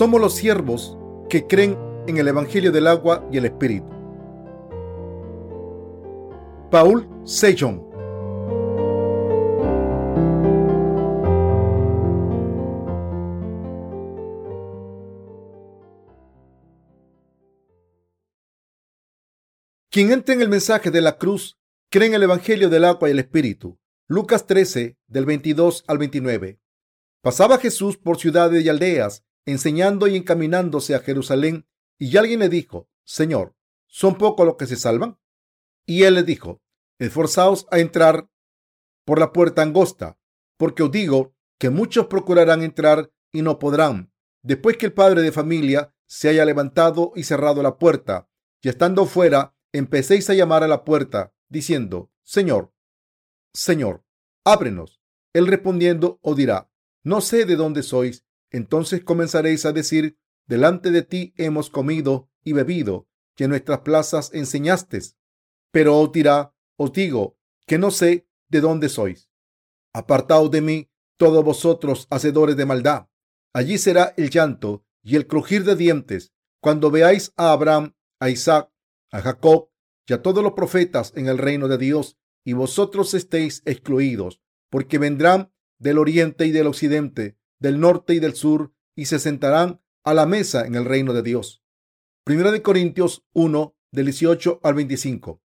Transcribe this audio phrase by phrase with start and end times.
[0.00, 0.96] Somos los siervos
[1.28, 1.76] que creen
[2.06, 3.86] en el Evangelio del agua y el Espíritu.
[6.70, 7.82] Paul Sejong
[19.90, 21.58] Quien entra en el mensaje de la cruz
[21.90, 23.78] cree en el Evangelio del agua y el Espíritu.
[24.08, 26.58] Lucas 13, del 22 al 29.
[27.20, 31.66] Pasaba Jesús por ciudades y aldeas, enseñando y encaminándose a Jerusalén,
[31.98, 33.54] y alguien le dijo, Señor,
[33.86, 35.18] ¿son pocos los que se salvan?
[35.86, 36.62] Y él le dijo,
[36.98, 38.28] esforzaos a entrar
[39.04, 40.18] por la puerta angosta,
[40.56, 44.12] porque os digo que muchos procurarán entrar y no podrán.
[44.42, 48.28] Después que el padre de familia se haya levantado y cerrado la puerta,
[48.62, 52.72] y estando fuera, empecéis a llamar a la puerta, diciendo, Señor,
[53.52, 54.04] Señor,
[54.44, 55.00] ábrenos.
[55.32, 56.70] Él respondiendo os dirá,
[57.02, 58.24] no sé de dónde sois.
[58.50, 64.30] Entonces comenzaréis a decir, delante de ti hemos comido y bebido, que en nuestras plazas
[64.32, 65.00] enseñaste.
[65.70, 69.30] Pero os dirá, os digo, que no sé de dónde sois.
[69.92, 73.06] Apartaos de mí, todos vosotros hacedores de maldad.
[73.52, 78.70] Allí será el llanto y el crujir de dientes, cuando veáis a Abraham, a Isaac
[79.10, 79.70] a Jacob
[80.06, 84.40] y a todos los profetas en el reino de Dios, y vosotros estéis excluidos,
[84.70, 89.80] porque vendrán del oriente y del occidente, del norte y del sur, y se sentarán
[90.02, 91.62] a la mesa en el reino de Dios.
[92.24, 95.42] Primera de Corintios 1, del 18 al 25.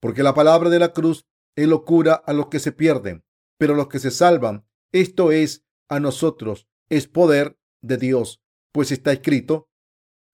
[0.00, 3.24] Porque la palabra de la cruz es locura a los que se pierden,
[3.58, 8.42] pero los que se salvan, esto es a nosotros, es poder de Dios,
[8.72, 9.68] pues está escrito,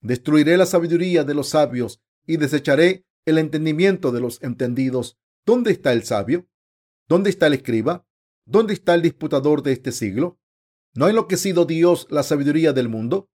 [0.01, 5.17] destruiré la sabiduría de los sabios y desecharé el entendimiento de los entendidos.
[5.45, 6.47] ¿Dónde está el sabio?
[7.07, 8.07] ¿Dónde está el escriba?
[8.45, 10.38] ¿Dónde está el disputador de este siglo?
[10.93, 13.29] ¿No ha enloquecido Dios la sabiduría del mundo?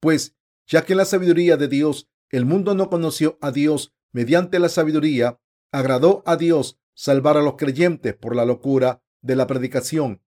[0.00, 0.36] Pues,
[0.66, 5.38] ya que la sabiduría de Dios, el mundo no conoció a Dios mediante la sabiduría,
[5.72, 10.22] agradó a Dios salvar a los creyentes por la locura de la predicación,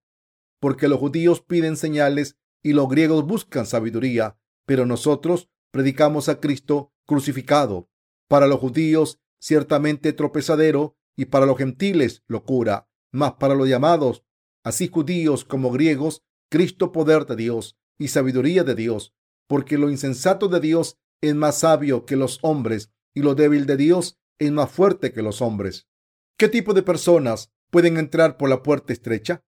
[0.60, 6.92] porque los judíos piden señales y los griegos buscan sabiduría, pero nosotros predicamos a Cristo
[7.06, 7.88] crucificado,
[8.28, 12.88] para los judíos, ciertamente tropezadero, y para los gentiles, locura.
[13.12, 14.24] Mas para los llamados,
[14.62, 19.14] así judíos como griegos, Cristo poder de Dios y sabiduría de Dios,
[19.46, 23.76] porque lo insensato de Dios es más sabio que los hombres, y lo débil de
[23.76, 25.88] Dios es más fuerte que los hombres.
[26.36, 29.44] ¿Qué tipo de personas pueden entrar por la puerta estrecha?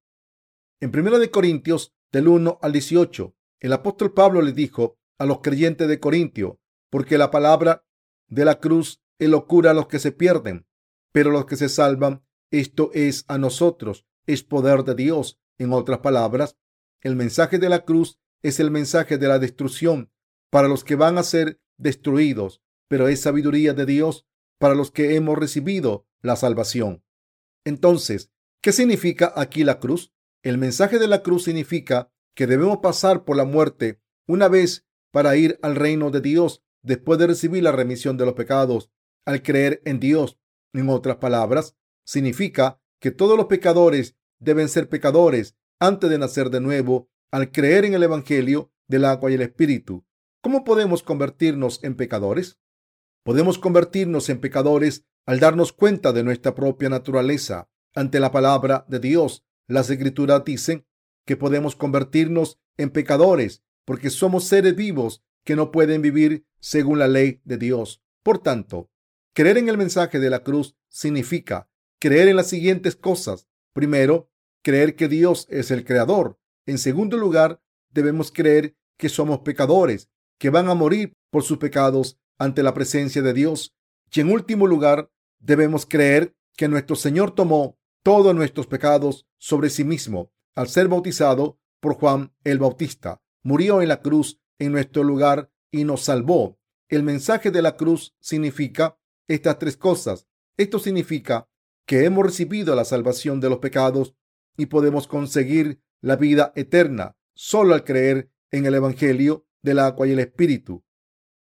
[0.81, 5.89] En 1 Corintios, del 1 al 18, el apóstol Pablo le dijo a los creyentes
[5.89, 6.61] de Corintio,
[6.91, 7.85] porque la palabra
[8.29, 10.67] de la cruz es locura a los que se pierden,
[11.13, 15.39] pero los que se salvan, esto es a nosotros, es poder de Dios.
[15.59, 16.57] En otras palabras,
[17.03, 20.11] el mensaje de la cruz es el mensaje de la destrucción
[20.51, 24.27] para los que van a ser destruidos, pero es sabiduría de Dios
[24.59, 27.05] para los que hemos recibido la salvación.
[27.65, 28.31] Entonces,
[28.61, 30.13] ¿qué significa aquí la cruz?
[30.43, 35.37] El mensaje de la cruz significa que debemos pasar por la muerte una vez para
[35.37, 38.91] ir al reino de Dios después de recibir la remisión de los pecados
[39.25, 40.39] al creer en Dios.
[40.73, 46.61] En otras palabras, significa que todos los pecadores deben ser pecadores antes de nacer de
[46.61, 50.07] nuevo al creer en el Evangelio del agua y el Espíritu.
[50.41, 52.61] ¿Cómo podemos convertirnos en pecadores?
[53.25, 59.01] Podemos convertirnos en pecadores al darnos cuenta de nuestra propia naturaleza ante la palabra de
[59.01, 59.45] Dios.
[59.67, 60.87] Las escrituras dicen
[61.27, 67.09] que podemos convertirnos en pecadores porque somos seres vivos que no pueden vivir según la
[67.09, 68.05] ley de Dios.
[68.23, 68.93] Por tanto,
[69.35, 71.69] creer en el mensaje de la cruz significa
[71.99, 73.49] creer en las siguientes cosas.
[73.73, 74.32] Primero,
[74.63, 76.39] creer que Dios es el creador.
[76.67, 80.09] En segundo lugar, debemos creer que somos pecadores,
[80.39, 83.75] que van a morir por sus pecados ante la presencia de Dios.
[84.13, 89.85] Y en último lugar, debemos creer que nuestro Señor tomó todos nuestros pecados sobre sí
[89.85, 93.23] mismo al ser bautizado por Juan el Bautista.
[93.43, 96.59] Murió en la cruz en nuestro lugar y nos salvó.
[96.89, 100.27] El mensaje de la cruz significa estas tres cosas.
[100.57, 101.49] Esto significa
[101.87, 104.15] que hemos recibido la salvación de los pecados
[104.57, 110.13] y podemos conseguir la vida eterna solo al creer en el Evangelio del agua y
[110.13, 110.85] el Espíritu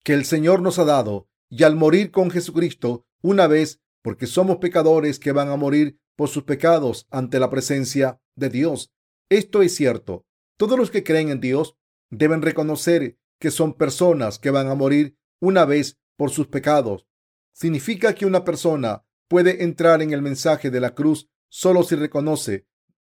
[0.02, 4.56] que el Señor nos ha dado y al morir con Jesucristo una vez, porque somos
[4.56, 8.92] pecadores que van a morir por sus pecados ante la presencia de Dios.
[9.28, 10.26] Esto es cierto.
[10.56, 11.76] Todos los que creen en Dios
[12.10, 17.06] deben reconocer que son personas que van a morir una vez por sus pecados.
[17.52, 22.66] Significa que una persona puede entrar en el mensaje de la cruz solo si reconoce,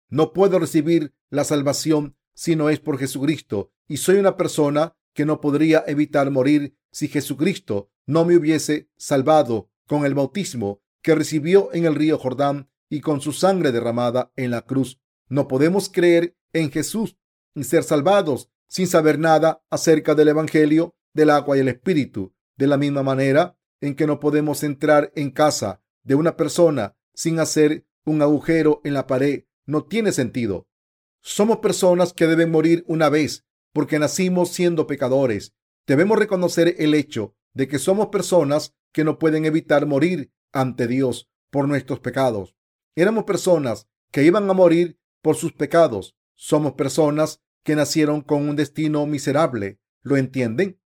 [0.09, 5.25] no puedo recibir la salvación si no es por Jesucristo y soy una persona que
[5.25, 11.73] no podría evitar morir si Jesucristo no me hubiese salvado con el bautismo que recibió
[11.73, 15.01] en el río Jordán y con su sangre derramada en la cruz.
[15.29, 17.17] No podemos creer en Jesús
[17.55, 22.35] y ser salvados sin saber nada acerca del Evangelio, del agua y el Espíritu.
[22.57, 27.39] De la misma manera en que no podemos entrar en casa de una persona sin
[27.39, 30.67] hacer un agujero en la pared, no tiene sentido.
[31.23, 35.55] Somos personas que deben morir una vez porque nacimos siendo pecadores.
[35.87, 41.29] Debemos reconocer el hecho de que somos personas que no pueden evitar morir ante Dios
[41.51, 42.57] por nuestros pecados.
[42.95, 46.17] Éramos personas que iban a morir por sus pecados.
[46.37, 49.81] Somos personas que nacieron con un destino miserable.
[50.03, 50.81] ¿Lo entienden?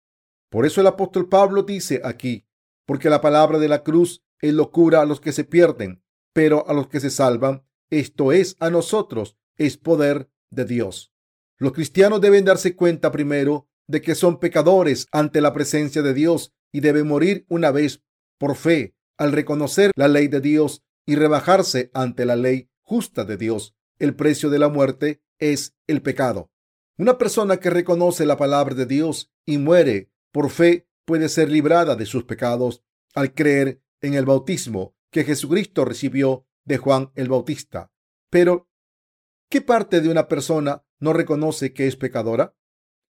[0.50, 2.48] Por eso el apóstol Pablo dice aquí,
[2.86, 6.74] porque la palabra de la cruz es locura a los que se pierden, pero a
[6.74, 11.14] los que se salvan, esto es a nosotros, es poder de Dios.
[11.58, 16.54] Los cristianos deben darse cuenta primero de que son pecadores ante la presencia de Dios
[16.72, 18.04] y deben morir una vez
[18.38, 23.38] por fe al reconocer la ley de Dios y rebajarse ante la ley justa de
[23.38, 23.76] Dios.
[23.98, 26.52] El precio de la muerte es el pecado.
[26.98, 31.96] Una persona que reconoce la palabra de Dios y muere por fe puede ser librada
[31.96, 32.84] de sus pecados
[33.16, 37.92] al creer en el bautismo que Jesucristo recibió de Juan el Bautista.
[38.30, 38.70] Pero,
[39.50, 42.56] ¿qué parte de una persona no reconoce que es pecadora?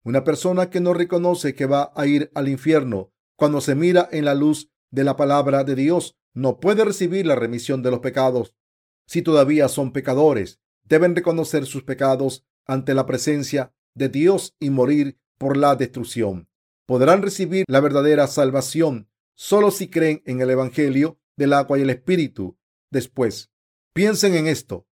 [0.03, 4.25] Una persona que no reconoce que va a ir al infierno cuando se mira en
[4.25, 8.55] la luz de la palabra de Dios no puede recibir la remisión de los pecados.
[9.05, 15.19] Si todavía son pecadores, deben reconocer sus pecados ante la presencia de Dios y morir
[15.37, 16.47] por la destrucción.
[16.85, 21.89] Podrán recibir la verdadera salvación solo si creen en el Evangelio del agua y el
[21.89, 22.57] Espíritu.
[22.91, 23.49] Después,
[23.93, 24.85] piensen en esto.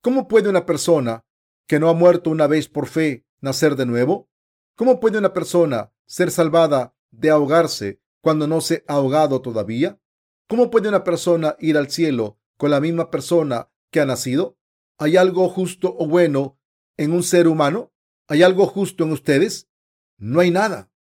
[0.00, 1.24] ¿Cómo puede una persona
[1.66, 4.30] que no ha muerto una vez por fe nacer de nuevo?
[4.76, 10.00] ¿Cómo puede una persona ser salvada de ahogarse cuando no se ha ahogado todavía?
[10.48, 14.56] ¿Cómo puede una persona ir al cielo con la misma persona que ha nacido?
[14.98, 16.58] ¿Hay algo justo o bueno
[16.96, 17.92] en un ser humano?
[18.28, 19.68] ¿Hay algo justo en ustedes?
[20.16, 20.92] No hay nada.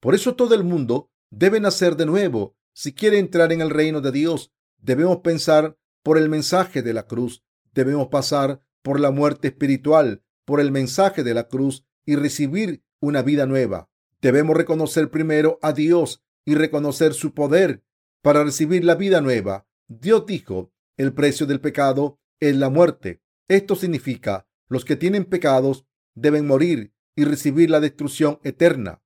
[0.00, 2.56] Por eso todo el mundo debe nacer de nuevo.
[2.72, 5.76] Si quiere entrar en el reino de Dios, debemos pensar
[6.08, 7.44] por el mensaje de la cruz.
[7.74, 13.20] Debemos pasar por la muerte espiritual, por el mensaje de la cruz y recibir una
[13.20, 13.90] vida nueva.
[14.22, 17.84] Debemos reconocer primero a Dios y reconocer su poder
[18.22, 19.68] para recibir la vida nueva.
[19.86, 23.20] Dios dijo, el precio del pecado es la muerte.
[23.46, 25.84] Esto significa, los que tienen pecados
[26.14, 29.02] deben morir y recibir la destrucción eterna.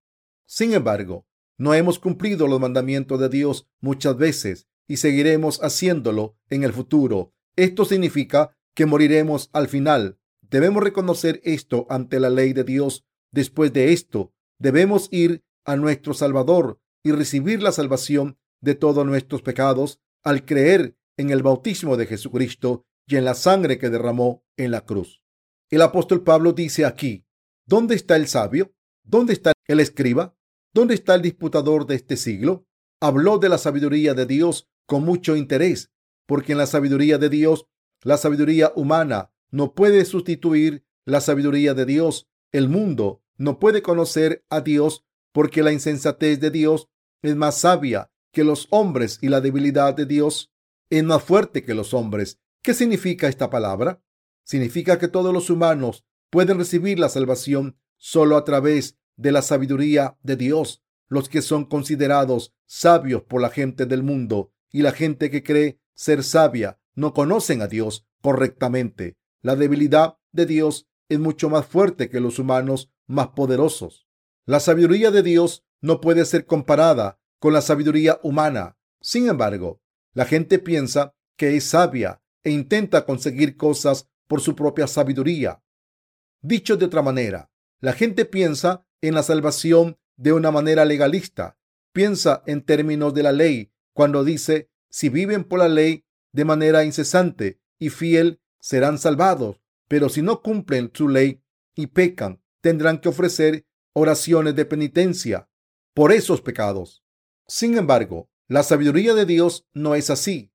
[0.46, 1.26] Sin embargo,
[1.58, 7.33] no hemos cumplido los mandamientos de Dios muchas veces y seguiremos haciéndolo en el futuro.
[7.56, 10.19] Esto significa que moriremos al final.
[10.43, 13.06] Debemos reconocer esto ante la ley de Dios.
[13.31, 19.41] Después de esto, debemos ir a nuestro Salvador y recibir la salvación de todos nuestros
[19.41, 24.73] pecados al creer en el bautismo de Jesucristo y en la sangre que derramó en
[24.73, 25.23] la cruz.
[25.71, 27.25] El apóstol Pablo dice aquí,
[27.65, 28.75] ¿dónde está el sabio?
[29.05, 30.37] ¿Dónde está el escriba?
[30.75, 32.67] ¿Dónde está el disputador de este siglo?
[33.00, 35.90] Habló de la sabiduría de Dios con mucho interés,
[36.26, 37.66] porque en la sabiduría de Dios,
[38.02, 42.28] la sabiduría humana no puede sustituir la sabiduría de Dios.
[42.52, 46.88] El mundo no puede conocer a Dios porque la insensatez de Dios
[47.23, 50.52] es más sabia que los hombres y la debilidad de Dios
[50.90, 52.38] es más fuerte que los hombres.
[52.62, 54.02] ¿Qué significa esta palabra?
[54.45, 60.18] Significa que todos los humanos pueden recibir la salvación solo a través de la sabiduría
[60.23, 60.83] de Dios.
[61.09, 65.79] Los que son considerados sabios por la gente del mundo y la gente que cree
[65.95, 69.17] ser sabia no conocen a Dios correctamente.
[69.43, 74.09] La debilidad de Dios es mucho más fuerte que los humanos más poderosos.
[74.47, 78.79] La sabiduría de Dios no puede ser comparada con la sabiduría humana.
[79.00, 79.83] Sin embargo,
[80.14, 85.62] la gente piensa que es sabia e intenta conseguir cosas por su propia sabiduría.
[86.41, 87.50] Dicho de otra manera,
[87.81, 91.59] la gente piensa en la salvación de una manera legalista.
[91.93, 96.84] Piensa en términos de la ley cuando dice, si viven por la ley de manera
[96.84, 99.61] incesante y fiel, serán salvados.
[99.88, 101.42] Pero si no cumplen su ley
[101.75, 105.49] y pecan, tendrán que ofrecer oraciones de penitencia
[105.94, 107.04] por esos pecados.
[107.46, 110.52] Sin embargo, la sabiduría de Dios no es así.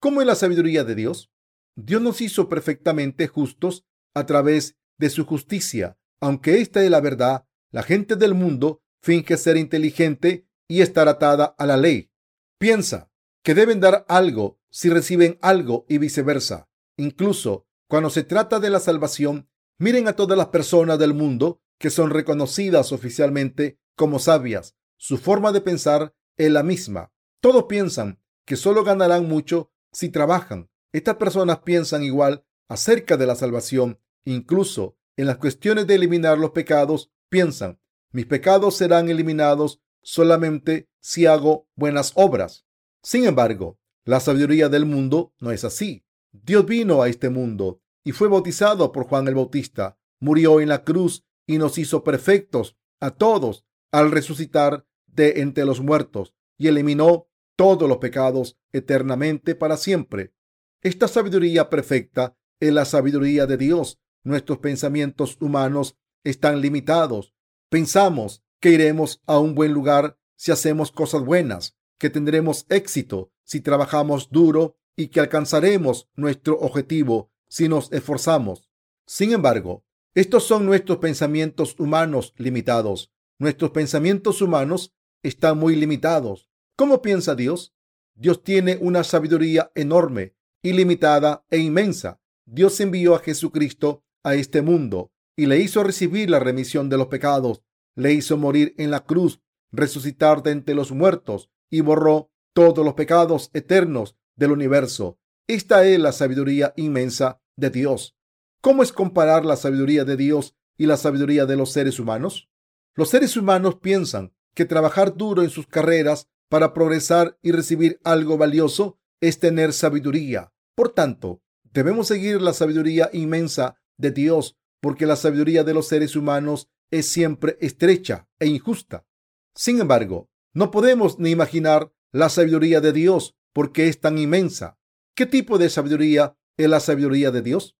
[0.00, 1.30] ¿Cómo es la sabiduría de Dios?
[1.76, 5.98] Dios nos hizo perfectamente justos a través de su justicia.
[6.20, 11.54] Aunque esta es la verdad, la gente del mundo finge ser inteligente y estar atada
[11.58, 12.10] a la ley.
[12.58, 13.12] Piensa
[13.44, 16.68] que deben dar algo si reciben algo y viceversa.
[16.96, 19.48] Incluso cuando se trata de la salvación,
[19.78, 24.76] miren a todas las personas del mundo que son reconocidas oficialmente como sabias.
[24.96, 27.12] Su forma de pensar es la misma.
[27.40, 30.68] Todos piensan que solo ganarán mucho si trabajan.
[30.92, 34.00] Estas personas piensan igual acerca de la salvación.
[34.24, 41.26] Incluso en las cuestiones de eliminar los pecados, piensan, mis pecados serán eliminados solamente si
[41.26, 42.66] hago buenas obras.
[43.02, 46.04] Sin embargo, la sabiduría del mundo no es así.
[46.32, 50.84] Dios vino a este mundo y fue bautizado por Juan el Bautista, murió en la
[50.84, 57.28] cruz y nos hizo perfectos a todos al resucitar de entre los muertos y eliminó
[57.56, 60.32] todos los pecados eternamente para siempre.
[60.80, 64.00] Esta sabiduría perfecta es la sabiduría de Dios.
[64.22, 67.34] Nuestros pensamientos humanos están limitados.
[67.68, 73.60] Pensamos que iremos a un buen lugar si hacemos cosas buenas, que tendremos éxito si
[73.60, 78.68] trabajamos duro y que alcanzaremos nuestro objetivo si nos esforzamos.
[79.06, 79.84] Sin embargo,
[80.14, 83.12] estos son nuestros pensamientos humanos limitados.
[83.38, 86.50] Nuestros pensamientos humanos están muy limitados.
[86.76, 87.74] ¿Cómo piensa Dios?
[88.14, 92.20] Dios tiene una sabiduría enorme, ilimitada e inmensa.
[92.44, 97.06] Dios envió a Jesucristo a este mundo y le hizo recibir la remisión de los
[97.06, 97.62] pecados,
[97.98, 99.40] le hizo morir en la cruz,
[99.72, 105.18] resucitar de entre los muertos y borró todos los pecados eternos del universo.
[105.48, 108.16] Esta es la sabiduría inmensa de Dios.
[108.60, 112.48] ¿Cómo es comparar la sabiduría de Dios y la sabiduría de los seres humanos?
[112.94, 118.38] Los seres humanos piensan que trabajar duro en sus carreras para progresar y recibir algo
[118.38, 120.52] valioso es tener sabiduría.
[120.76, 126.14] Por tanto, debemos seguir la sabiduría inmensa de Dios porque la sabiduría de los seres
[126.14, 129.06] humanos es siempre estrecha e injusta.
[129.54, 134.78] Sin embargo, no podemos ni imaginar la sabiduría de Dios porque es tan inmensa.
[135.14, 137.76] ¿Qué tipo de sabiduría es la sabiduría de Dios?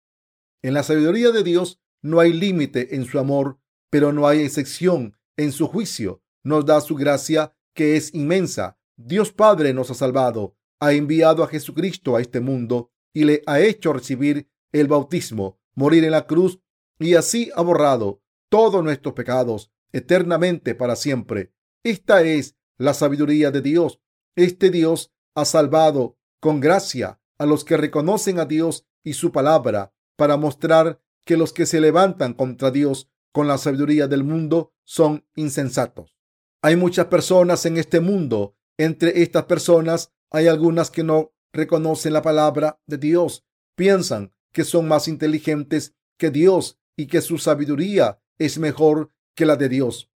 [0.61, 5.17] En la sabiduría de Dios no hay límite en su amor, pero no hay excepción
[5.37, 6.21] en su juicio.
[6.43, 8.77] Nos da su gracia que es inmensa.
[8.97, 13.59] Dios Padre nos ha salvado, ha enviado a Jesucristo a este mundo y le ha
[13.61, 16.59] hecho recibir el bautismo, morir en la cruz
[16.99, 21.53] y así ha borrado todos nuestros pecados eternamente para siempre.
[21.83, 24.01] Esta es la sabiduría de Dios.
[24.35, 29.93] Este Dios ha salvado con gracia a los que reconocen a Dios y su palabra
[30.17, 35.25] para mostrar que los que se levantan contra Dios con la sabiduría del mundo son
[35.35, 36.17] insensatos.
[36.61, 38.55] Hay muchas personas en este mundo.
[38.77, 43.45] Entre estas personas hay algunas que no reconocen la palabra de Dios.
[43.75, 49.55] Piensan que son más inteligentes que Dios y que su sabiduría es mejor que la
[49.55, 50.09] de Dios.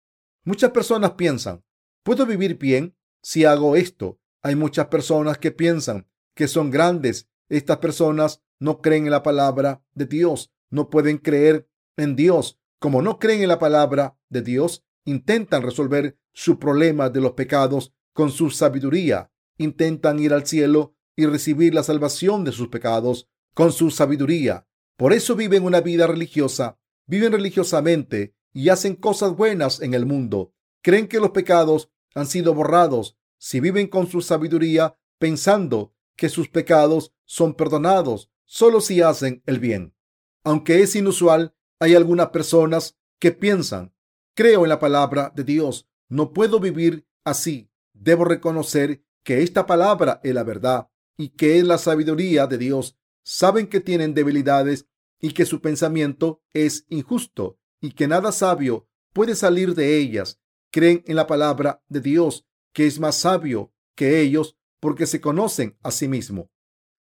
[0.44, 1.64] Muchas personas piensan,
[2.04, 4.20] ¿puedo vivir bien si hago esto?
[4.42, 7.30] Hay muchas personas que piensan que son grandes.
[7.50, 12.60] Estas personas no creen en la palabra de Dios, no pueden creer en Dios.
[12.80, 17.94] Como no creen en la palabra de Dios, intentan resolver su problema de los pecados
[18.14, 19.32] con su sabiduría.
[19.58, 24.68] Intentan ir al cielo y recibir la salvación de sus pecados con su sabiduría.
[24.98, 30.54] Por eso viven una vida religiosa, viven religiosamente y hacen cosas buenas en el mundo.
[30.82, 36.50] Creen que los pecados han sido borrados si viven con su sabiduría pensando que sus
[36.50, 39.96] pecados son perdonados solo si hacen el bien.
[40.44, 43.94] Aunque es inusual, hay algunas personas que piensan,
[44.36, 47.70] creo en la palabra de Dios, no puedo vivir así.
[47.94, 52.98] Debo reconocer que esta palabra es la verdad y que es la sabiduría de Dios.
[53.24, 54.88] Saben que tienen debilidades
[55.24, 60.42] y que su pensamiento es injusto y que nada sabio puede salir de ellas.
[60.70, 65.78] Creen en la palabra de Dios, que es más sabio que ellos porque se conocen
[65.82, 66.48] a sí mismos.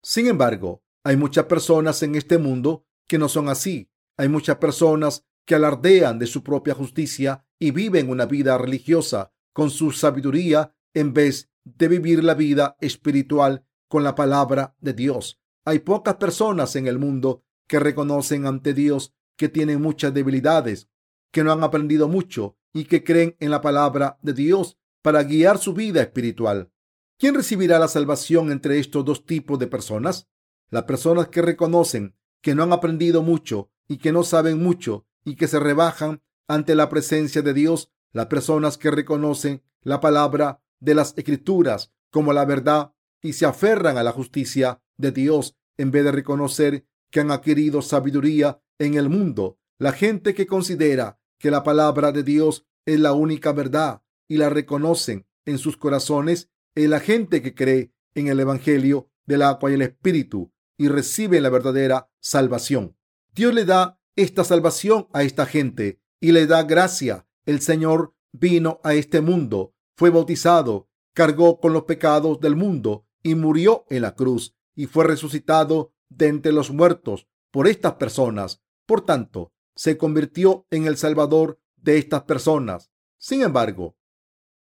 [0.02, 3.92] Sin embargo, hay muchas personas en este mundo que no son así.
[4.16, 9.70] Hay muchas personas que alardean de su propia justicia y viven una vida religiosa con
[9.70, 15.42] su sabiduría en vez de vivir la vida espiritual con la palabra de Dios.
[15.66, 20.90] Hay pocas personas en el mundo que reconocen ante Dios que tienen muchas debilidades,
[21.32, 25.58] que no han aprendido mucho y que creen en la palabra de Dios para guiar
[25.58, 26.72] su vida espiritual.
[27.18, 30.28] ¿Quién recibirá la salvación entre estos dos tipos de personas?
[30.70, 35.36] Las personas que reconocen que no han aprendido mucho y que no saben mucho y
[35.36, 40.96] que se rebajan ante la presencia de Dios, las personas que reconocen la palabra de
[40.96, 46.04] las escrituras como la verdad y se aferran a la justicia de Dios en vez
[46.04, 49.60] de reconocer que han adquirido sabiduría en el mundo.
[49.78, 54.50] La gente que considera que la palabra de Dios es la única verdad y la
[54.50, 59.76] reconocen en sus corazones es la gente que cree en el Evangelio del agua y
[59.76, 62.98] el Espíritu y recibe la verdadera salvación.
[63.34, 67.28] Dios le da esta salvación a esta gente y le da gracia.
[67.46, 73.36] El Señor vino a este mundo, fue bautizado, cargó con los pecados del mundo y
[73.36, 78.62] murió en la cruz y fue resucitado de entre los muertos por estas personas.
[78.86, 82.92] Por tanto, se convirtió en el Salvador de estas personas.
[83.18, 83.98] Sin embargo,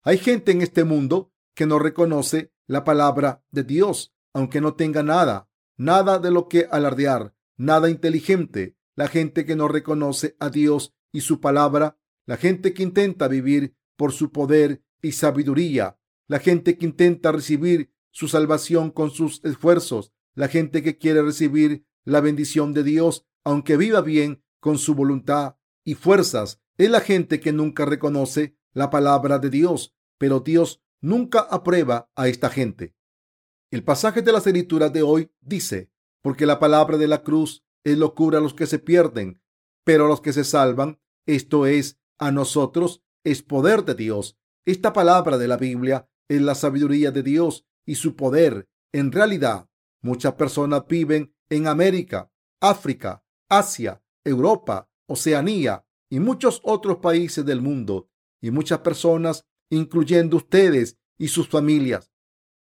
[0.03, 5.03] hay gente en este mundo que no reconoce la palabra de Dios, aunque no tenga
[5.03, 8.77] nada, nada de lo que alardear, nada inteligente.
[8.95, 13.75] La gente que no reconoce a Dios y su palabra, la gente que intenta vivir
[13.95, 15.97] por su poder y sabiduría,
[16.27, 21.85] la gente que intenta recibir su salvación con sus esfuerzos, la gente que quiere recibir
[22.03, 27.39] la bendición de Dios, aunque viva bien con su voluntad y fuerzas, es la gente
[27.39, 32.95] que nunca reconoce la palabra de Dios, pero Dios nunca aprueba a esta gente.
[33.71, 37.97] El pasaje de las escrituras de hoy dice, porque la palabra de la cruz es
[37.97, 39.41] locura a los que se pierden,
[39.83, 44.37] pero a los que se salvan, esto es, a nosotros, es poder de Dios.
[44.65, 48.69] Esta palabra de la Biblia es la sabiduría de Dios y su poder.
[48.91, 49.69] En realidad,
[50.01, 58.09] muchas personas viven en América, África, Asia, Europa, Oceanía y muchos otros países del mundo.
[58.41, 62.11] Y muchas personas, incluyendo ustedes y sus familias,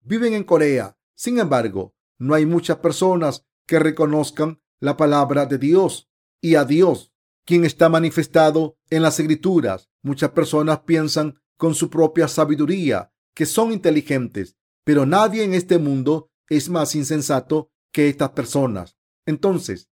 [0.02, 0.98] viven en Corea.
[1.14, 7.12] Sin embargo, no hay muchas personas que reconozcan la palabra de Dios y a Dios,
[7.44, 9.88] quien está manifestado en las escrituras.
[10.02, 16.29] Muchas personas piensan con su propia sabiduría que son inteligentes, pero nadie en este mundo
[16.50, 18.98] es más insensato que estas personas.
[19.24, 19.88] Entonces,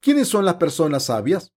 [0.00, 1.54] ¿quiénes son las personas sabias?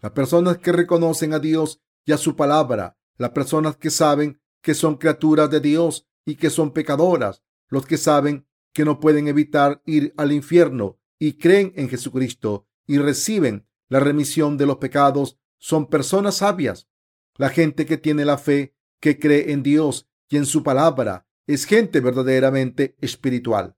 [0.00, 4.74] Las personas que reconocen a Dios y a su palabra, las personas que saben que
[4.74, 9.82] son criaturas de Dios y que son pecadoras, los que saben que no pueden evitar
[9.84, 15.86] ir al infierno y creen en Jesucristo y reciben la remisión de los pecados, son
[15.86, 16.88] personas sabias.
[17.36, 21.66] La gente que tiene la fe, que cree en Dios y en su palabra, es
[21.66, 23.76] gente verdaderamente espiritual.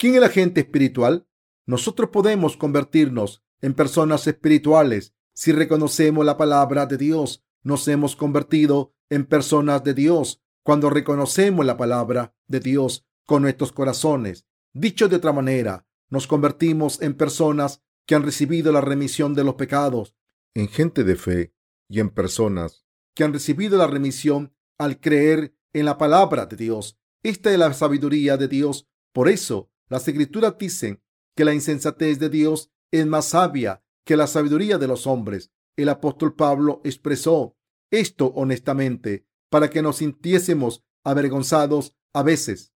[0.00, 1.28] ¿Quién es la gente espiritual?
[1.66, 7.44] Nosotros podemos convertirnos en personas espirituales si reconocemos la palabra de Dios.
[7.62, 13.72] Nos hemos convertido en personas de Dios cuando reconocemos la palabra de Dios con nuestros
[13.72, 14.46] corazones.
[14.72, 19.56] Dicho de otra manera, nos convertimos en personas que han recibido la remisión de los
[19.56, 20.16] pecados,
[20.54, 21.54] en gente de fe
[21.90, 26.98] y en personas que han recibido la remisión al creer en la palabra de Dios.
[27.22, 28.88] Esta es la sabiduría de Dios.
[29.12, 31.02] Por eso, las escrituras dicen
[31.36, 35.50] que la insensatez de Dios es más sabia que la sabiduría de los hombres.
[35.76, 37.56] El apóstol Pablo expresó
[37.90, 42.72] esto honestamente para que nos sintiésemos avergonzados a veces.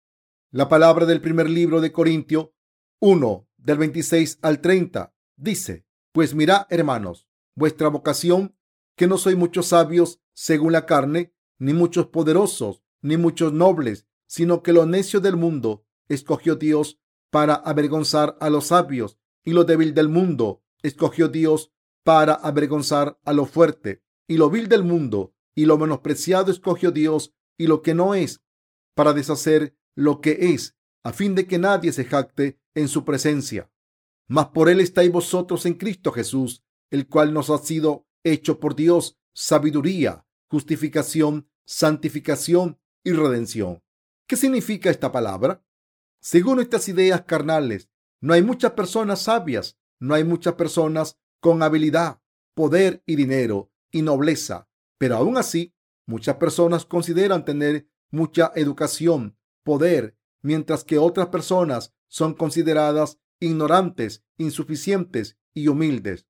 [0.51, 2.55] La palabra del primer libro de Corintio
[2.99, 8.55] 1, del 26 al 30, dice, pues mira, hermanos, vuestra vocación,
[8.95, 14.63] que no soy muchos sabios según la carne, ni muchos poderosos, ni muchos nobles, sino
[14.63, 16.99] que lo necio del mundo escogió Dios
[17.33, 21.71] para avergonzar a los sabios, y lo débil del mundo escogió Dios
[22.03, 27.33] para avergonzar a lo fuerte, y lo vil del mundo, y lo menospreciado escogió Dios,
[27.57, 28.43] y lo que no es,
[28.93, 33.71] para deshacer lo que es, a fin de que nadie se jacte en su presencia.
[34.27, 38.75] Mas por él estáis vosotros en Cristo Jesús, el cual nos ha sido hecho por
[38.75, 43.81] Dios sabiduría, justificación, santificación y redención.
[44.27, 45.65] ¿Qué significa esta palabra?
[46.25, 47.89] Según estas ideas carnales,
[48.21, 52.21] no hay muchas personas sabias, no hay muchas personas con habilidad,
[52.55, 55.75] poder y dinero y nobleza, pero aún así,
[56.07, 65.37] muchas personas consideran tener mucha educación, poder, mientras que otras personas son consideradas ignorantes, insuficientes
[65.53, 66.25] y humildes.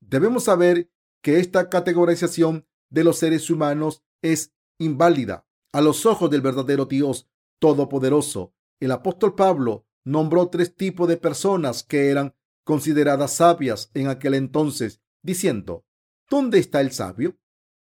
[0.00, 0.90] Debemos saber
[1.22, 7.28] que esta categorización de los seres humanos es inválida a los ojos del verdadero Dios
[7.60, 8.52] Todopoderoso.
[8.82, 15.00] El apóstol Pablo nombró tres tipos de personas que eran consideradas sabias en aquel entonces,
[15.22, 15.86] diciendo,
[16.28, 17.38] ¿dónde está el sabio?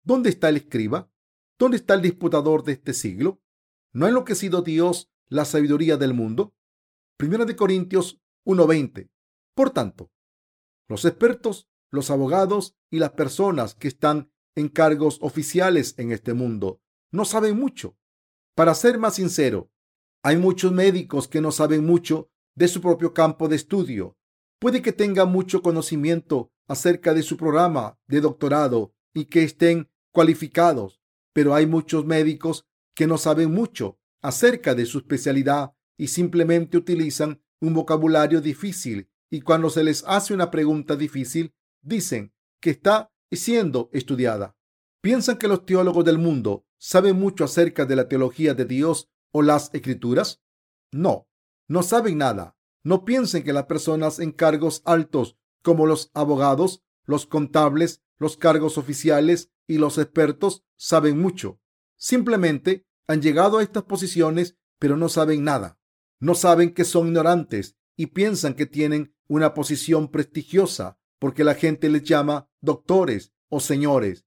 [0.02, 1.12] ¿Dónde está el escriba?
[1.58, 3.42] ¿Dónde está el disputador de este siglo?
[3.92, 6.54] ¿No ha enloquecido Dios la sabiduría del mundo?
[7.18, 9.10] Primera de Corintios 1:20.
[9.54, 10.10] Por tanto,
[10.88, 16.80] los expertos, los abogados y las personas que están en cargos oficiales en este mundo
[17.10, 17.98] no saben mucho.
[18.54, 19.70] Para ser más sincero,
[20.22, 24.16] hay muchos médicos que no saben mucho de su propio campo de estudio.
[24.58, 31.00] Puede que tengan mucho conocimiento acerca de su programa de doctorado y que estén cualificados,
[31.32, 37.40] pero hay muchos médicos que no saben mucho acerca de su especialidad y simplemente utilizan
[37.60, 43.90] un vocabulario difícil y cuando se les hace una pregunta difícil dicen que está siendo
[43.92, 44.56] estudiada.
[45.00, 49.42] ¿Piensan que los teólogos del mundo saben mucho acerca de la teología de Dios o
[49.42, 50.42] las escrituras?
[50.92, 51.28] No,
[51.66, 52.56] no saben nada.
[52.84, 58.78] No piensen que las personas en cargos altos como los abogados, los contables, los cargos
[58.78, 61.60] oficiales y los expertos saben mucho.
[61.96, 65.78] Simplemente han llegado a estas posiciones pero no saben nada.
[66.20, 71.88] No saben que son ignorantes y piensan que tienen una posición prestigiosa porque la gente
[71.88, 74.24] les llama doctores o señores.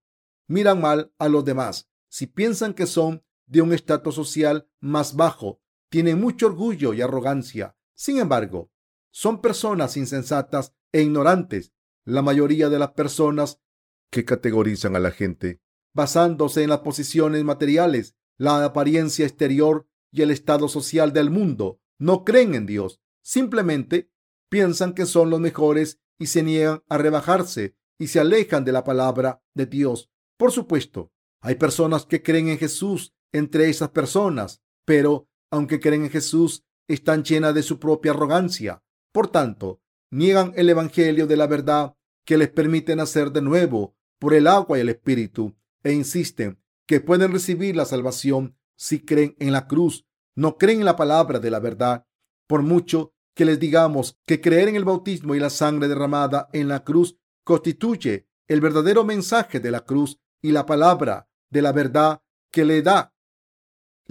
[0.48, 1.90] Miran mal a los demás.
[2.10, 7.76] Si piensan que son de un estatus social más bajo, tienen mucho orgullo y arrogancia.
[7.94, 8.72] Sin embargo,
[9.12, 11.74] son personas insensatas e ignorantes.
[12.06, 13.62] La mayoría de las personas
[14.10, 15.62] que categorizan a la gente
[15.94, 22.24] basándose en las posiciones materiales, la apariencia exterior y el estado social del mundo, no
[22.24, 23.02] creen en Dios.
[23.22, 24.12] Simplemente
[24.50, 28.84] piensan que son los mejores y se niegan a rebajarse y se alejan de la
[28.84, 30.10] palabra de Dios.
[30.38, 36.10] Por supuesto, hay personas que creen en Jesús entre esas personas, pero aunque creen en
[36.10, 38.84] Jesús, están llenas de su propia arrogancia.
[39.12, 44.34] Por tanto, niegan el Evangelio de la verdad que les permite nacer de nuevo por
[44.34, 49.52] el agua y el Espíritu e insisten que pueden recibir la salvación si creen en
[49.52, 50.06] la cruz.
[50.36, 52.06] No creen en la palabra de la verdad.
[52.48, 56.68] Por mucho que les digamos que creer en el bautismo y la sangre derramada en
[56.68, 62.22] la cruz constituye el verdadero mensaje de la cruz y la palabra de la verdad
[62.52, 63.14] que le da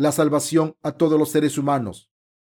[0.01, 2.11] la salvación a todos los seres humanos.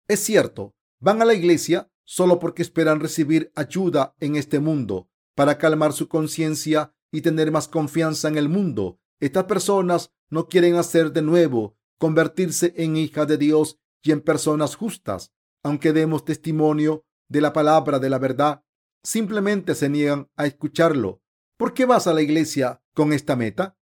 [0.08, 5.60] Es cierto, van a la iglesia solo porque esperan recibir ayuda en este mundo para
[5.60, 9.00] calmar su conciencia y tener más confianza en el mundo.
[9.20, 14.76] Estas personas no quieren hacer de nuevo, convertirse en hijas de Dios y en personas
[14.76, 15.32] justas,
[15.62, 18.64] aunque demos testimonio de la palabra de la verdad,
[19.04, 21.22] simplemente se niegan a escucharlo.
[21.58, 23.78] ¿Por qué vas a la iglesia con esta meta?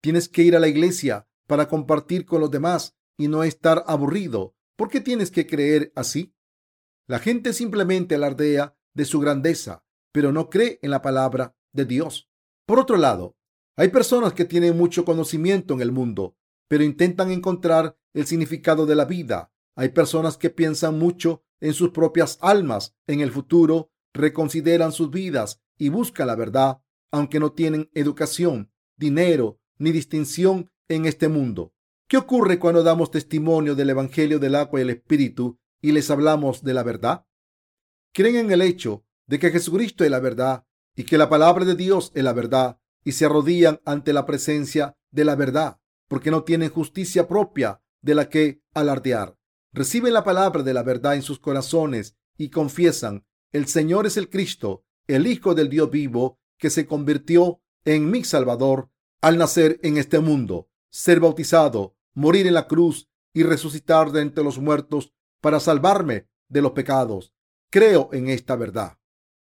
[0.00, 4.54] Tienes que ir a la iglesia para compartir con los demás y no estar aburrido.
[4.76, 6.34] ¿Por qué tienes que creer así?
[7.06, 12.30] La gente simplemente alardea de su grandeza, pero no cree en la palabra de Dios.
[12.66, 13.36] Por otro lado,
[13.76, 16.36] hay personas que tienen mucho conocimiento en el mundo,
[16.68, 19.52] pero intentan encontrar el significado de la vida.
[19.76, 25.60] Hay personas que piensan mucho en sus propias almas, en el futuro, reconsideran sus vidas
[25.76, 31.73] y buscan la verdad, aunque no tienen educación, dinero ni distinción en este mundo.
[32.06, 36.62] ¿Qué ocurre cuando damos testimonio del Evangelio del agua y el Espíritu y les hablamos
[36.62, 37.26] de la verdad?
[38.12, 41.74] Creen en el hecho de que Jesucristo es la verdad y que la palabra de
[41.74, 46.44] Dios es la verdad y se arrodillan ante la presencia de la verdad porque no
[46.44, 49.38] tienen justicia propia de la que alardear.
[49.72, 54.28] Reciben la palabra de la verdad en sus corazones y confiesan, el Señor es el
[54.28, 58.90] Cristo, el Hijo del Dios vivo, que se convirtió en mi Salvador
[59.20, 64.44] al nacer en este mundo, ser bautizado, morir en la cruz y resucitar de entre
[64.44, 67.34] los muertos para salvarme de los pecados.
[67.68, 68.96] Creo en esta verdad.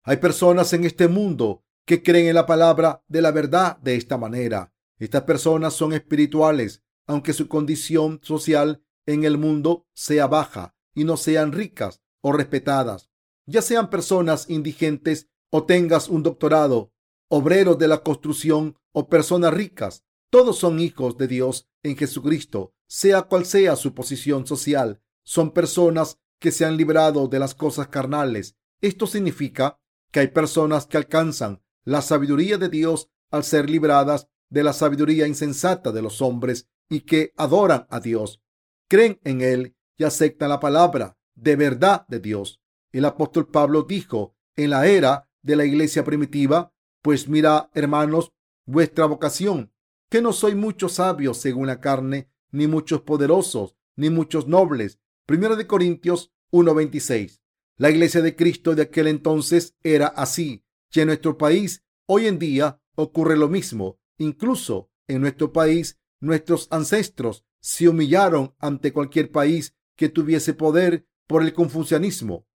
[0.05, 4.17] Hay personas en este mundo que creen en la palabra de la verdad de esta
[4.17, 4.73] manera.
[5.01, 11.17] Estas personas son espirituales, aunque su condición social en el mundo sea baja y no
[11.17, 13.11] sean ricas o respetadas.
[13.47, 16.93] Ya sean personas indigentes o tengas un doctorado,
[17.27, 23.21] obreros de la construcción o personas ricas, todos son hijos de Dios en Jesucristo, sea
[23.21, 25.03] cual sea su posición social.
[25.25, 28.57] Son personas que se han librado de las cosas carnales.
[28.81, 29.79] Esto significa
[30.11, 35.27] que hay personas que alcanzan la sabiduría de Dios al ser libradas de la sabiduría
[35.27, 38.41] insensata de los hombres y que adoran a Dios,
[38.89, 42.63] creen en Él y aceptan la palabra de verdad de Dios.
[42.91, 48.33] El apóstol Pablo dijo en la era de la iglesia primitiva, pues mira, hermanos,
[48.65, 49.72] vuestra vocación,
[50.13, 54.99] que no soy muchos sabios según la carne, ni muchos poderosos, ni muchos nobles.
[55.25, 57.41] Primero de Corintios 1:26.
[57.79, 60.67] La iglesia de Cristo de aquel entonces era así.
[60.93, 64.01] Y en nuestro país hoy en día ocurre lo mismo.
[64.19, 71.43] Incluso en nuestro país, nuestros ancestros se humillaron ante cualquier país que tuviese poder por
[71.43, 72.47] el confucianismo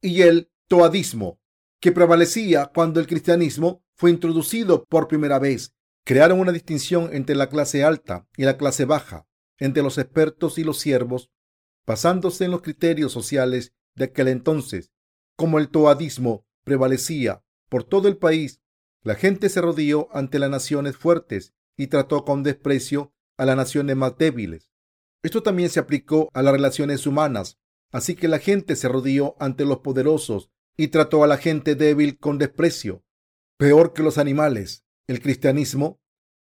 [0.00, 1.40] y el toadismo
[1.80, 5.74] que prevalecía cuando el cristianismo fue introducido por primera vez.
[6.04, 9.26] Crearon una distinción entre la clase alta y la clase baja,
[9.58, 11.30] entre los expertos y los siervos,
[11.86, 14.92] basándose en los criterios sociales de aquel entonces.
[15.36, 18.60] Como el toadismo prevalecía por todo el país,
[19.02, 23.96] la gente se rodeó ante las naciones fuertes y trató con desprecio a las naciones
[23.96, 24.70] más débiles.
[25.22, 27.58] Esto también se aplicó a las relaciones humanas,
[27.92, 32.18] así que la gente se rodeó ante los poderosos y trató a la gente débil
[32.18, 33.04] con desprecio.
[33.56, 36.00] Peor que los animales, el cristianismo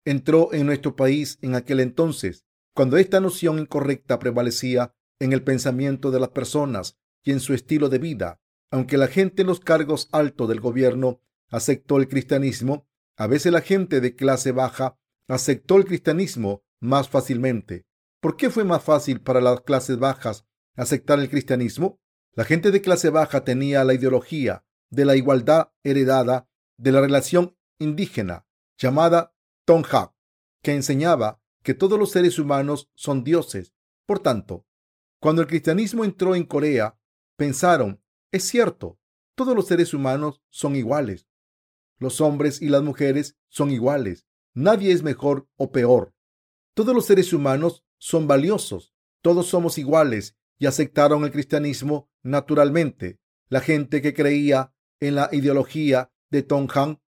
[0.05, 6.11] entró en nuestro país en aquel entonces, cuando esta noción incorrecta prevalecía en el pensamiento
[6.11, 8.41] de las personas y en su estilo de vida.
[8.71, 13.61] Aunque la gente en los cargos altos del gobierno aceptó el cristianismo, a veces la
[13.61, 17.85] gente de clase baja aceptó el cristianismo más fácilmente.
[18.19, 22.01] ¿Por qué fue más fácil para las clases bajas aceptar el cristianismo?
[22.33, 27.55] La gente de clase baja tenía la ideología de la igualdad heredada de la relación
[27.83, 30.13] indígena llamada Tonghak,
[30.61, 33.73] que enseñaba que todos los seres humanos son dioses.
[34.05, 34.65] Por tanto,
[35.19, 36.97] cuando el cristianismo entró en Corea,
[37.37, 38.99] pensaron, es cierto,
[39.35, 41.27] todos los seres humanos son iguales.
[41.97, 44.27] Los hombres y las mujeres son iguales.
[44.53, 46.13] Nadie es mejor o peor.
[46.73, 48.93] Todos los seres humanos son valiosos.
[49.21, 53.19] Todos somos iguales y aceptaron el cristianismo naturalmente.
[53.47, 56.99] La gente que creía en la ideología de Tonghang,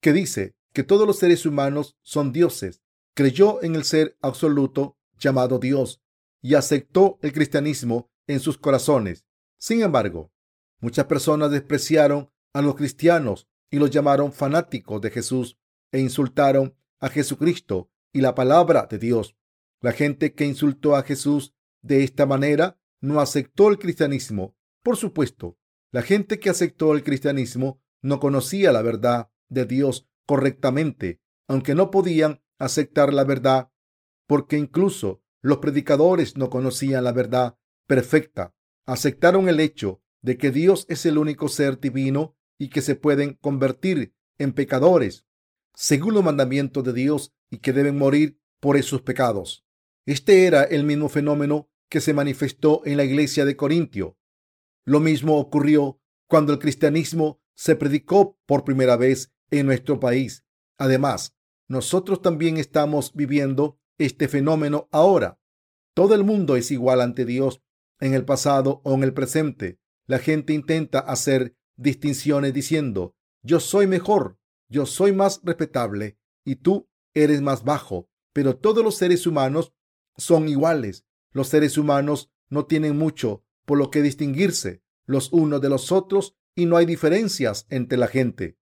[0.00, 2.82] que dice que todos los seres humanos son dioses,
[3.14, 6.02] creyó en el ser absoluto llamado Dios
[6.42, 9.26] y aceptó el cristianismo en sus corazones.
[9.58, 10.32] Sin embargo,
[10.80, 15.58] muchas personas despreciaron a los cristianos y los llamaron fanáticos de Jesús
[15.92, 19.36] e insultaron a Jesucristo y la palabra de Dios.
[19.80, 24.56] La gente que insultó a Jesús de esta manera no aceptó el cristianismo.
[24.82, 25.58] Por supuesto,
[25.90, 31.90] la gente que aceptó el cristianismo no conocía la verdad de Dios correctamente, aunque no
[31.90, 33.70] podían aceptar la verdad,
[34.26, 38.54] porque incluso los predicadores no conocían la verdad perfecta.
[38.86, 43.34] Aceptaron el hecho de que Dios es el único ser divino y que se pueden
[43.34, 45.26] convertir en pecadores
[45.74, 49.64] según los mandamientos de Dios y que deben morir por esos pecados.
[50.06, 54.18] Este era el mismo fenómeno que se manifestó en la iglesia de Corintio.
[54.84, 60.44] Lo mismo ocurrió cuando el cristianismo se predicó por primera vez en nuestro país.
[60.78, 61.36] Además,
[61.68, 65.38] nosotros también estamos viviendo este fenómeno ahora.
[65.94, 67.62] Todo el mundo es igual ante Dios
[68.00, 69.78] en el pasado o en el presente.
[70.06, 76.88] La gente intenta hacer distinciones diciendo, yo soy mejor, yo soy más respetable y tú
[77.14, 78.08] eres más bajo.
[78.32, 79.72] Pero todos los seres humanos
[80.16, 81.04] son iguales.
[81.32, 86.36] Los seres humanos no tienen mucho por lo que distinguirse los unos de los otros
[86.54, 88.58] y no hay diferencias entre la gente.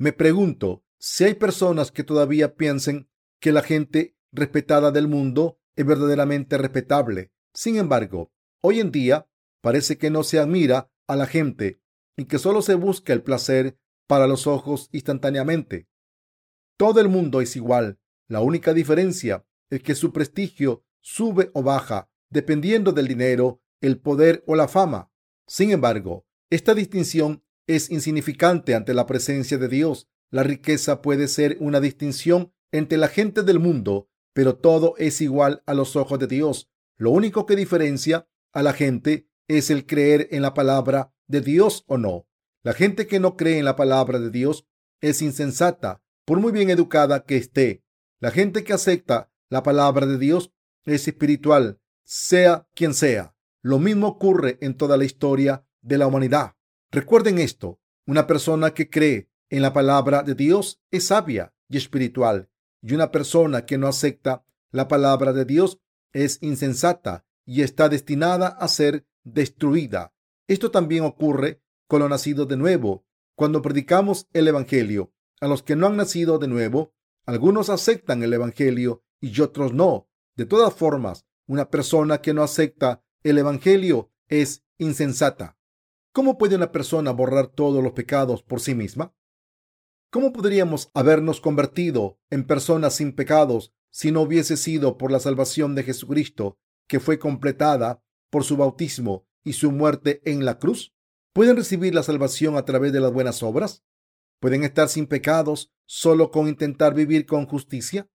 [0.00, 5.84] Me pregunto si hay personas que todavía piensen que la gente respetada del mundo es
[5.84, 7.34] verdaderamente respetable.
[7.52, 8.32] Sin embargo,
[8.62, 9.28] hoy en día
[9.60, 11.82] parece que no se admira a la gente
[12.16, 15.86] y que solo se busca el placer para los ojos instantáneamente.
[16.78, 18.00] Todo el mundo es igual.
[18.26, 24.44] La única diferencia es que su prestigio sube o baja dependiendo del dinero, el poder
[24.46, 25.12] o la fama.
[25.46, 31.56] Sin embargo, esta distinción es insignificante ante la presencia de Dios la riqueza puede ser
[31.60, 36.28] una distinción entre la gente del mundo, pero todo es igual a los ojos de
[36.28, 36.70] Dios.
[36.96, 41.84] Lo único que diferencia a la gente es el creer en la palabra de Dios
[41.88, 42.28] o no.
[42.62, 44.68] La gente que no cree en la palabra de Dios
[45.00, 47.82] es insensata, por muy bien educada que esté.
[48.20, 50.52] La gente que acepta la palabra de Dios
[50.84, 53.34] es espiritual, sea quien sea.
[53.62, 56.54] Lo mismo ocurre en toda la historia de la humanidad.
[56.92, 62.50] Recuerden esto, una persona que cree en la palabra de Dios es sabia y espiritual,
[62.82, 65.78] y una persona que no acepta la palabra de Dios
[66.12, 70.12] es insensata y está destinada a ser destruida.
[70.48, 73.04] Esto también ocurre con los nacidos de nuevo.
[73.36, 76.92] Cuando predicamos el Evangelio a los que no han nacido de nuevo,
[77.24, 80.08] algunos aceptan el Evangelio y otros no.
[80.34, 85.56] De todas formas, una persona que no acepta el Evangelio es insensata.
[86.12, 89.14] ¿Cómo puede una persona borrar todos los pecados por sí misma?
[90.10, 95.76] ¿Cómo podríamos habernos convertido en personas sin pecados si no hubiese sido por la salvación
[95.76, 100.92] de Jesucristo, que fue completada por su bautismo y su muerte en la cruz?
[101.32, 103.84] ¿Pueden recibir la salvación a través de las buenas obras?
[104.40, 108.10] ¿Pueden estar sin pecados solo con intentar vivir con justicia?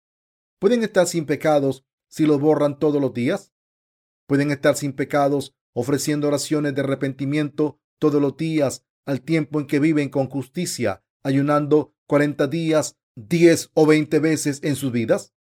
[0.58, 3.54] ¿Pueden estar sin pecados si los borran todos los días?
[4.26, 9.80] ¿Pueden estar sin pecados ofreciendo oraciones de arrepentimiento todos los días al tiempo en que
[9.80, 15.34] viven con justicia ayunando 40 días, 10 o 20 veces en sus vidas?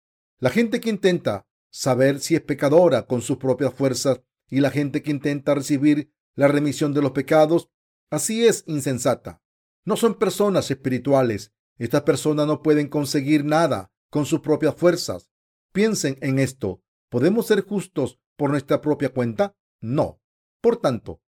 [0.40, 4.20] La gente que intenta saber si es pecadora con sus propias fuerzas
[4.50, 7.70] y la gente que intenta recibir la remisión de los pecados,
[8.10, 9.40] así es insensata.
[9.86, 11.54] No son personas espirituales.
[11.78, 15.30] Estas personas no pueden conseguir nada con sus propias fuerzas.
[15.72, 16.82] Piensen en esto.
[17.08, 19.56] ¿Podemos ser justos por nuestra propia cuenta?
[19.80, 20.20] No.
[20.60, 21.22] Por tanto,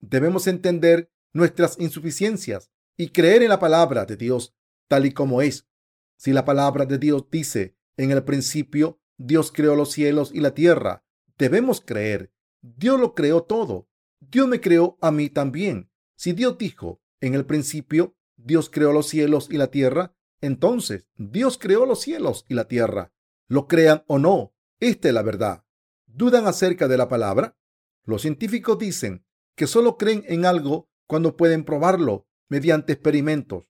[0.00, 4.54] debemos entender nuestras insuficiencias y creer en la palabra de Dios
[4.88, 5.68] tal y como es.
[6.16, 10.54] Si la palabra de Dios dice, en el principio Dios creó los cielos y la
[10.54, 11.04] tierra,
[11.38, 12.32] debemos creer.
[12.60, 13.88] Dios lo creó todo.
[14.20, 15.90] Dios me creó a mí también.
[16.16, 21.58] Si Dios dijo, en el principio Dios creó los cielos y la tierra, entonces Dios
[21.58, 23.12] creó los cielos y la tierra.
[23.46, 25.64] Lo crean o no, esta es la verdad.
[26.06, 27.56] ¿Dudan acerca de la palabra?
[28.04, 29.24] Los científicos dicen
[29.60, 33.64] que solo creen en algo cuando pueden probarlo mediante experimentos.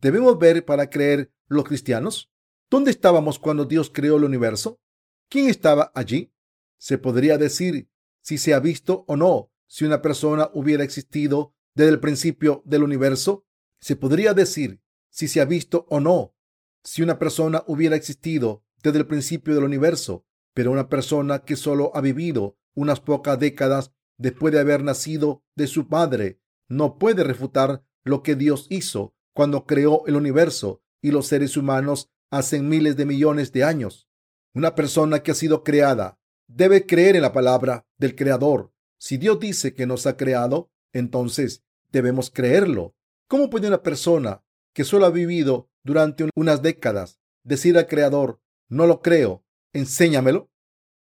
[0.00, 2.30] ¿Debemos ver para creer los cristianos?
[2.70, 4.80] ¿Dónde estábamos cuando Dios creó el universo?
[5.28, 6.32] ¿Quién estaba allí?
[6.78, 11.90] Se podría decir si se ha visto o no si una persona hubiera existido desde
[11.90, 13.44] el principio del universo.
[13.80, 16.36] Se podría decir si se ha visto o no
[16.84, 20.24] si una persona hubiera existido desde el principio del universo,
[20.54, 25.66] pero una persona que solo ha vivido unas pocas décadas después de haber nacido de
[25.66, 31.26] su padre no puede refutar lo que Dios hizo cuando creó el universo y los
[31.26, 34.08] seres humanos hace miles de millones de años.
[34.54, 38.72] Una persona que ha sido creada debe creer en la palabra del Creador.
[38.98, 42.94] Si Dios dice que nos ha creado, entonces debemos creerlo.
[43.26, 48.86] ¿Cómo puede una persona que solo ha vivido durante unas décadas decir al Creador, no
[48.86, 50.50] lo creo, enséñamelo?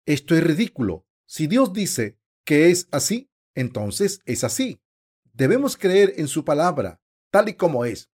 [0.05, 1.05] Esto es ridículo.
[1.25, 4.81] Si Dios dice que es así, entonces es así.
[5.33, 7.01] Debemos creer en su palabra,
[7.31, 8.09] tal y como es.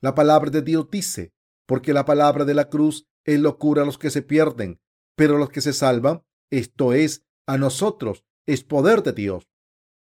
[0.00, 1.32] La palabra de Dios dice,
[1.66, 4.80] porque la palabra de la cruz es locura a los que se pierden,
[5.16, 9.48] pero los que se salvan, esto es, a nosotros, es poder de Dios.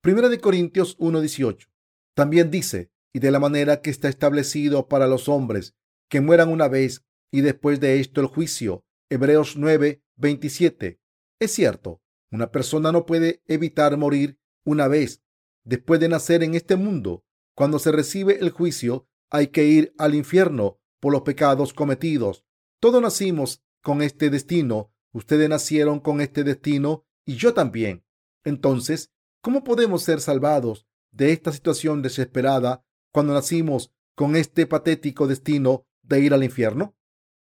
[0.02, 1.68] Primera de Corintios 1:18.
[2.14, 5.74] También dice, y de la manera que está establecido para los hombres,
[6.08, 8.84] que mueran una vez y después de esto el juicio.
[9.10, 11.00] Hebreos 9:27.
[11.40, 12.01] Es cierto,
[12.32, 15.22] una persona no puede evitar morir una vez
[15.64, 17.24] después de nacer en este mundo.
[17.54, 22.44] Cuando se recibe el juicio, hay que ir al infierno por los pecados cometidos.
[22.80, 24.92] Todos nacimos con este destino.
[25.12, 28.04] Ustedes nacieron con este destino y yo también.
[28.44, 35.86] Entonces, ¿cómo podemos ser salvados de esta situación desesperada cuando nacimos con este patético destino
[36.00, 36.96] de ir al infierno?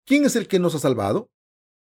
[0.05, 1.31] ¿Quién es el que nos ha salvado?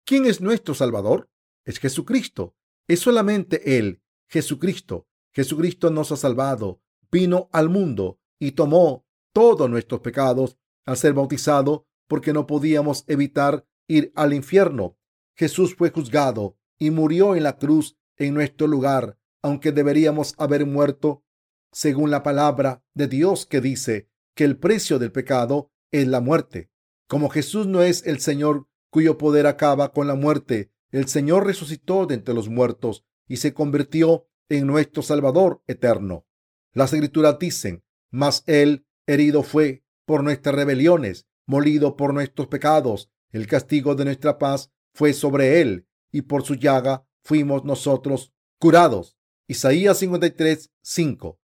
[0.06, 1.30] ¿Quién es nuestro Salvador?
[1.66, 2.56] Es Jesucristo.
[2.90, 5.08] Es solamente Él, Jesucristo.
[5.32, 11.86] Jesucristo nos ha salvado, vino al mundo y tomó todos nuestros pecados al ser bautizado
[12.08, 14.98] porque no podíamos evitar ir al infierno.
[15.36, 21.24] Jesús fue juzgado y murió en la cruz en nuestro lugar, aunque deberíamos haber muerto
[21.72, 26.72] según la palabra de Dios que dice que el precio del pecado es la muerte.
[27.08, 32.06] Como Jesús no es el Señor cuyo poder acaba con la muerte, el Señor resucitó
[32.06, 36.26] de entre los muertos y se convirtió en nuestro Salvador eterno.
[36.74, 43.46] Las escrituras dicen, mas Él herido fue por nuestras rebeliones, molido por nuestros pecados, el
[43.46, 49.18] castigo de nuestra paz fue sobre Él, y por su llaga fuimos nosotros curados.
[49.48, 51.40] Isaías 53, 5.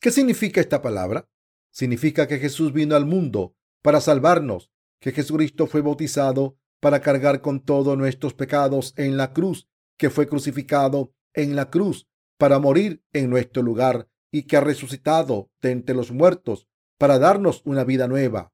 [0.00, 1.28] ¿Qué significa esta palabra?
[1.70, 7.60] Significa que Jesús vino al mundo para salvarnos, que Jesucristo fue bautizado para cargar con
[7.60, 13.30] todos nuestros pecados en la cruz, que fue crucificado en la cruz para morir en
[13.30, 18.52] nuestro lugar y que ha resucitado de entre los muertos para darnos una vida nueva.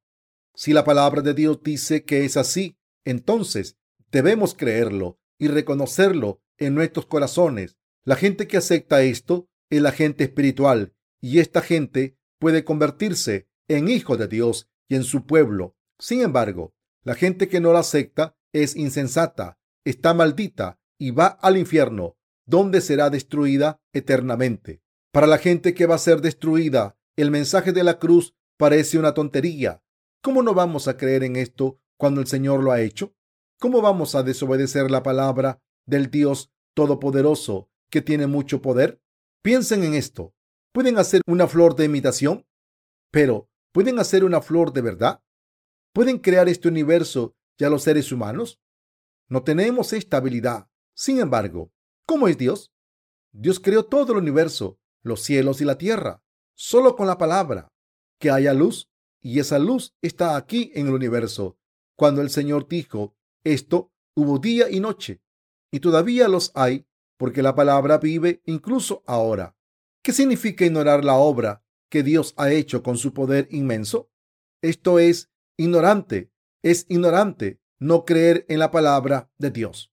[0.55, 3.77] Si la palabra de Dios dice que es así, entonces
[4.11, 7.77] debemos creerlo y reconocerlo en nuestros corazones.
[8.05, 13.89] La gente que acepta esto es la gente espiritual y esta gente puede convertirse en
[13.89, 15.77] hijo de Dios y en su pueblo.
[15.99, 16.74] Sin embargo,
[17.05, 22.81] la gente que no la acepta es insensata, está maldita y va al infierno, donde
[22.81, 24.83] será destruida eternamente.
[25.13, 29.15] Para la gente que va a ser destruida, el mensaje de la cruz parece una
[29.15, 29.83] tontería.
[30.23, 33.15] ¿Cómo no vamos a creer en esto cuando el Señor lo ha hecho?
[33.61, 39.01] ¿Cómo vamos a desobedecer la palabra del Dios Todopoderoso que tiene mucho poder?
[39.43, 40.35] Piensen en esto.
[40.73, 42.47] ¿Pueden hacer una flor de imitación?
[43.11, 45.21] Pero, ¿pueden hacer una flor de verdad?
[45.95, 48.61] ¿Pueden crear este universo y a los seres humanos?
[49.29, 50.69] No tenemos esta habilidad.
[50.93, 51.71] Sin embargo,
[52.05, 52.73] ¿cómo es Dios?
[53.31, 56.21] Dios creó todo el universo, los cielos y la tierra,
[56.57, 57.73] solo con la palabra,
[58.19, 58.91] que haya luz,
[59.21, 61.59] y esa luz está aquí en el universo.
[61.97, 63.15] Cuando el Señor dijo
[63.45, 65.23] esto, hubo día y noche,
[65.71, 69.57] y todavía los hay, porque la palabra vive incluso ahora.
[70.03, 74.11] ¿Qué significa ignorar la obra que Dios ha hecho con su poder inmenso?
[74.61, 76.31] Esto es ignorante,
[76.63, 79.93] es ignorante no creer en la palabra de Dios.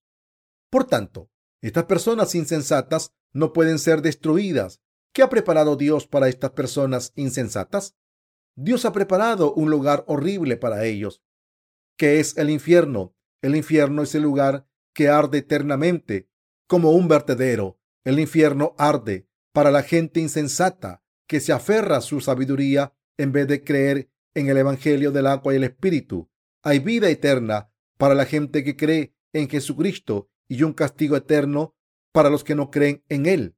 [0.70, 1.30] Por tanto,
[1.62, 4.82] estas personas insensatas no pueden ser destruidas.
[5.14, 7.96] ¿Qué ha preparado Dios para estas personas insensatas?
[8.56, 11.22] Dios ha preparado un lugar horrible para ellos.
[11.98, 13.16] ¿Qué es el infierno?
[13.42, 16.30] El infierno es el lugar que arde eternamente
[16.68, 17.80] como un vertedero.
[18.04, 23.48] El infierno arde para la gente insensata que se aferra a su sabiduría en vez
[23.48, 26.30] de creer en el Evangelio del agua y el Espíritu.
[26.64, 31.76] Hay vida eterna para la gente que cree en Jesucristo y un castigo eterno
[32.12, 33.56] para los que no creen en Él.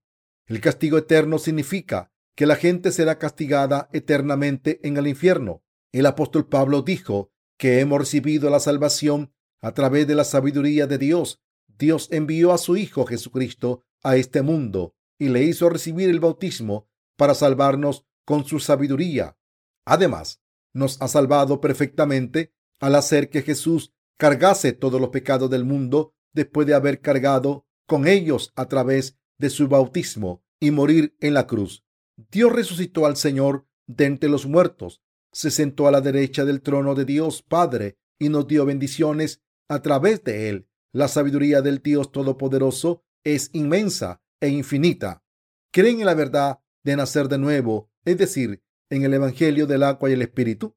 [0.47, 5.63] El castigo eterno significa que la gente será castigada eternamente en el infierno.
[5.91, 10.97] El apóstol Pablo dijo que hemos recibido la salvación a través de la sabiduría de
[10.97, 11.41] Dios.
[11.67, 16.89] Dios envió a su Hijo Jesucristo a este mundo y le hizo recibir el bautismo
[17.15, 19.38] para salvarnos con su sabiduría.
[19.86, 20.42] Además,
[20.74, 26.67] nos ha salvado perfectamente al hacer que Jesús cargase todos los pecados del mundo después
[26.67, 31.84] de haber cargado con ellos a través de su bautismo y morir en la cruz.
[32.32, 35.01] Dios resucitó al Señor de entre los muertos,
[35.32, 39.82] se sentó a la derecha del trono de Dios Padre y nos dio bendiciones a
[39.82, 40.67] través de él.
[40.91, 45.24] La sabiduría del Dios Todopoderoso es inmensa e infinita.
[45.71, 50.09] ¿Creen en la verdad de nacer de nuevo, es decir, en el Evangelio del agua
[50.09, 50.75] y el Espíritu?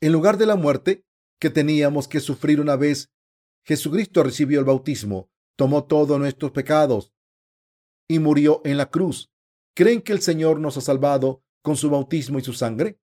[0.00, 1.04] En lugar de la muerte
[1.40, 3.12] que teníamos que sufrir una vez,
[3.64, 7.12] Jesucristo recibió el bautismo, tomó todos nuestros pecados
[8.08, 9.30] y murió en la cruz.
[9.74, 13.00] ¿Creen que el Señor nos ha salvado con su bautismo y su sangre?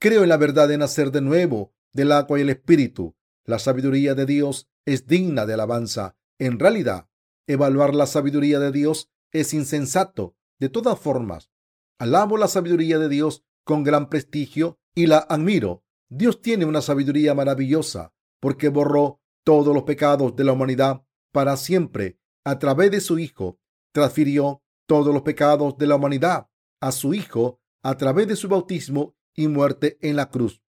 [0.00, 3.16] Creo en la verdad de nacer de nuevo, del agua y el Espíritu.
[3.44, 6.16] La sabiduría de Dios es digna de alabanza.
[6.38, 7.08] En realidad,
[7.46, 10.36] evaluar la sabiduría de Dios es insensato.
[10.58, 11.50] De todas formas,
[11.98, 15.84] alabo la sabiduría de Dios con gran prestigio y la admiro.
[16.08, 22.18] Dios tiene una sabiduría maravillosa porque borró todos los pecados de la humanidad para siempre
[22.44, 23.60] a través de su Hijo.
[23.92, 26.48] Transfirió todos los pecados de la humanidad
[26.80, 30.62] a su Hijo a través de su bautismo y muerte en la cruz.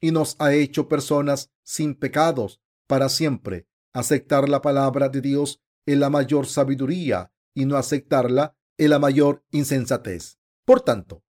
[0.00, 3.66] Y nos ha hecho personas sin pecados para siempre.
[3.92, 9.44] Aceptar la palabra de Dios es la mayor sabiduría y no aceptarla es la mayor
[9.50, 10.38] insensatez.
[10.64, 11.23] Por tanto,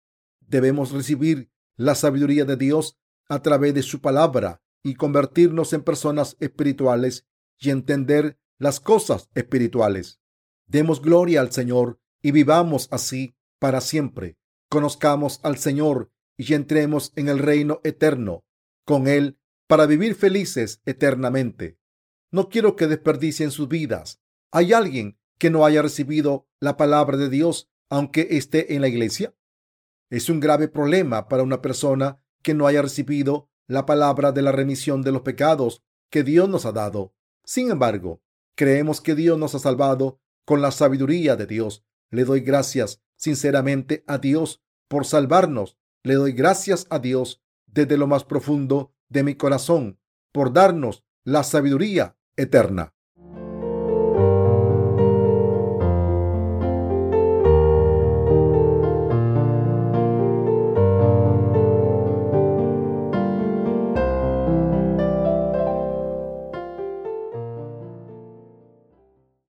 [0.53, 2.99] debemos recibir la sabiduría de Dios
[3.29, 7.27] a través de su palabra y convertirnos en personas espirituales
[7.59, 10.21] y entender las cosas espirituales.
[10.67, 14.37] Demos gloria al Señor y vivamos así para siempre.
[14.69, 18.45] Conozcamos al Señor y entremos en el reino eterno
[18.85, 21.79] con Él para vivir felices eternamente.
[22.31, 24.21] No quiero que desperdicien sus vidas.
[24.51, 29.35] ¿Hay alguien que no haya recibido la palabra de Dios aunque esté en la iglesia?
[30.13, 34.53] Es un grave problema para una persona que no haya recibido la palabra de la
[34.53, 37.15] remisión de los pecados que Dios nos ha dado.
[37.47, 38.21] Sin embargo,
[38.55, 41.87] creemos que Dios nos ha salvado con la sabiduría de Dios.
[42.11, 45.79] Le doy gracias sinceramente a Dios por salvarnos.
[46.03, 49.99] Le doy gracias a Dios desde lo más profundo de mi corazón
[50.31, 52.95] por darnos la sabiduría eterna.